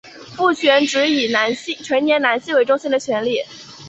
[0.35, 1.31] 父权指以
[1.83, 3.35] 成年男性为中心的权力。